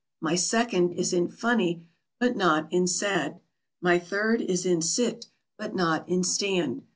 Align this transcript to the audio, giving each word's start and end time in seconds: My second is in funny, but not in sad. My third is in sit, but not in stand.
My 0.19 0.33
second 0.33 0.93
is 0.93 1.13
in 1.13 1.27
funny, 1.27 1.85
but 2.19 2.35
not 2.35 2.73
in 2.73 2.87
sad. 2.87 3.39
My 3.81 3.99
third 3.99 4.41
is 4.41 4.65
in 4.65 4.81
sit, 4.81 5.27
but 5.59 5.75
not 5.75 6.09
in 6.09 6.23
stand. 6.23 6.87